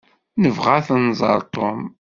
[0.41, 1.79] Nebɣa ad nẓer Tom.